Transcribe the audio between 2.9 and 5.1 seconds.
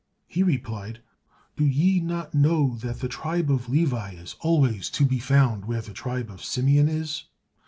the tribe of Levi is always to